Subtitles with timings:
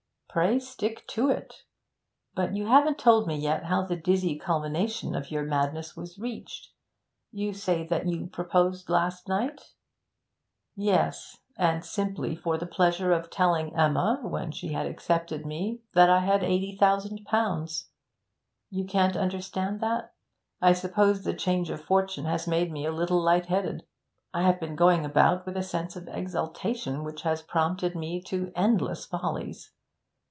[0.33, 1.63] Pray stick to it.
[2.35, 6.69] But you haven't told me yet how the dizzy culmination of your madness was reached.
[7.33, 9.73] You say that you proposed last night?'
[10.73, 16.09] 'Yes and simply for the pleasure of telling Emma, when she had accepted me, that
[16.09, 17.89] I had eighty thousand pounds!
[18.69, 20.13] You can't understand that?
[20.61, 23.85] I suppose the change of fortune has made me a little light headed;
[24.33, 28.53] I have been going about with a sense of exaltation which has prompted me to
[28.55, 29.73] endless follies.